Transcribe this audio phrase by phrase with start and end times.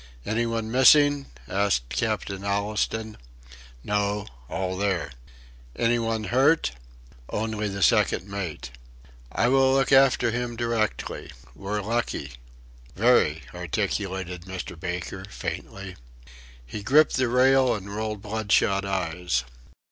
[0.25, 3.17] "Any one missing?" asked Captain Allistoun.
[3.83, 4.25] "No.
[4.49, 5.11] All there."
[5.75, 6.71] "Anybody hurt?"
[7.29, 8.71] "Only the second mate."
[9.31, 11.31] "I will look after him directly.
[11.53, 12.31] We're lucky."
[12.95, 14.73] "Very," articulated Mr.
[14.79, 15.97] Baker, faintly.
[16.65, 19.43] He gripped the rail and rolled bloodshot eyes.